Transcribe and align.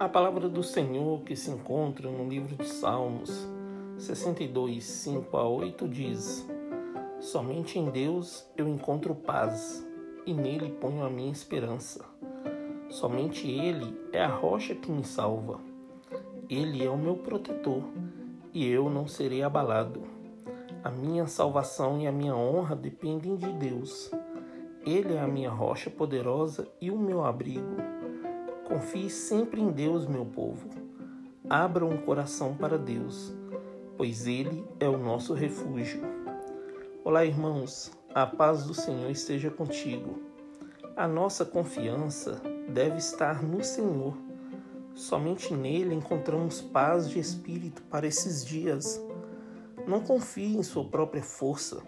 A 0.00 0.08
palavra 0.08 0.48
do 0.48 0.62
Senhor 0.62 1.20
que 1.24 1.36
se 1.36 1.50
encontra 1.50 2.10
no 2.10 2.26
livro 2.26 2.56
de 2.56 2.66
Salmos 2.66 3.46
62, 3.98 4.82
5 4.82 5.36
a 5.36 5.46
8 5.46 5.86
diz: 5.86 6.48
Somente 7.20 7.78
em 7.78 7.90
Deus 7.90 8.50
eu 8.56 8.66
encontro 8.66 9.14
paz 9.14 9.86
e 10.24 10.32
nele 10.32 10.70
ponho 10.70 11.04
a 11.04 11.10
minha 11.10 11.30
esperança. 11.30 12.02
Somente 12.88 13.46
Ele 13.46 13.94
é 14.10 14.24
a 14.24 14.34
rocha 14.34 14.74
que 14.74 14.90
me 14.90 15.04
salva. 15.04 15.60
Ele 16.48 16.82
é 16.82 16.88
o 16.88 16.96
meu 16.96 17.16
protetor 17.16 17.84
e 18.54 18.66
eu 18.66 18.88
não 18.88 19.06
serei 19.06 19.42
abalado. 19.42 20.00
A 20.82 20.90
minha 20.90 21.26
salvação 21.26 22.00
e 22.00 22.06
a 22.06 22.12
minha 22.12 22.34
honra 22.34 22.74
dependem 22.74 23.36
de 23.36 23.52
Deus. 23.52 24.10
Ele 24.82 25.12
é 25.12 25.20
a 25.20 25.28
minha 25.28 25.50
rocha 25.50 25.90
poderosa 25.90 26.66
e 26.80 26.90
o 26.90 26.98
meu 26.98 27.22
abrigo. 27.22 27.99
Confie 28.80 29.10
sempre 29.10 29.60
em 29.60 29.70
Deus, 29.70 30.06
meu 30.06 30.24
povo. 30.24 30.66
Abra 31.50 31.84
um 31.84 31.98
coração 31.98 32.54
para 32.54 32.78
Deus, 32.78 33.30
pois 33.94 34.26
Ele 34.26 34.64
é 34.80 34.88
o 34.88 34.96
nosso 34.96 35.34
refúgio. 35.34 36.00
Olá, 37.04 37.22
irmãos, 37.26 37.92
a 38.14 38.24
paz 38.24 38.64
do 38.64 38.72
Senhor 38.72 39.10
esteja 39.10 39.50
contigo. 39.50 40.22
A 40.96 41.06
nossa 41.06 41.44
confiança 41.44 42.40
deve 42.70 42.96
estar 42.96 43.42
no 43.42 43.62
Senhor. 43.62 44.16
Somente 44.94 45.52
nele 45.52 45.94
encontramos 45.94 46.62
paz 46.62 47.10
de 47.10 47.18
espírito 47.18 47.82
para 47.82 48.06
esses 48.06 48.42
dias. 48.42 48.98
Não 49.86 50.00
confie 50.00 50.56
em 50.56 50.62
sua 50.62 50.86
própria 50.86 51.22
força 51.22 51.82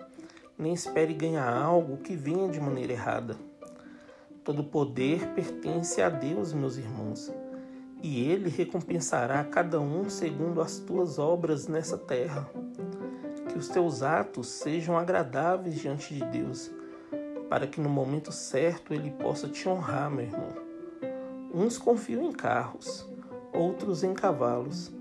nem 0.59 0.75
espere 0.75 1.13
ganhar 1.13 1.53
algo 1.53 1.97
que 1.97 2.15
venha 2.15 2.49
de 2.49 2.61
maneira 2.61 2.93
errada. 2.93 3.37
Todo 4.45 4.65
poder 4.65 5.29
pertence 5.35 6.03
a 6.03 6.09
Deus, 6.09 6.53
meus 6.53 6.77
irmãos, 6.77 7.33
e 8.03 8.29
Ele 8.29 8.49
recompensará 8.49 9.45
cada 9.45 9.81
um 9.81 10.11
segundo 10.11 10.61
as 10.61 10.81
tuas 10.81 11.17
obras 11.17 11.69
nessa 11.69 11.97
terra. 11.97 12.51
Que 13.49 13.57
os 13.57 13.69
teus 13.69 14.03
atos 14.03 14.49
sejam 14.49 14.99
agradáveis 14.99 15.77
diante 15.77 16.15
de 16.15 16.25
Deus, 16.25 16.73
para 17.49 17.69
que 17.69 17.81
no 17.81 17.89
momento 17.89 18.33
certo 18.33 18.93
Ele 18.93 19.13
possa 19.13 19.49
te 19.49 19.69
honrar, 19.69 20.11
meu 20.11 20.25
irmão. 20.25 20.53
Uns 21.55 21.79
confiam 21.79 22.25
em 22.25 22.33
carros, 22.33 23.09
outros 23.53 24.03
em 24.03 24.13
cavalos, 24.13 24.93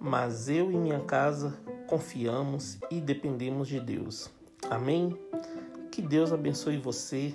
mas 0.00 0.48
eu 0.48 0.72
e 0.72 0.76
minha 0.76 1.00
casa 1.00 1.58
confiamos 1.86 2.78
e 2.90 3.00
dependemos 3.00 3.68
de 3.68 3.80
Deus. 3.80 4.30
Amém? 4.70 5.18
Que 5.90 6.00
Deus 6.00 6.32
abençoe 6.32 6.78
você, 6.78 7.34